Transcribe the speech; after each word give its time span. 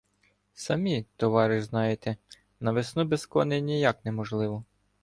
Самі, 0.53 1.05
товариш, 1.17 1.63
знаєте, 1.63 2.15
на 2.59 2.71
весну 2.71 3.05
без 3.05 3.25
коней 3.25 3.61
ніяк 3.61 4.05
невозможно. 4.05 4.63